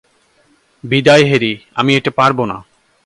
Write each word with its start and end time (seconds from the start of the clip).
বিদায় 0.83 1.25
হ্যারি, 1.27 1.53
আমি 1.75 1.91
এটা 1.95 2.11
পাবোনা। 2.17 2.57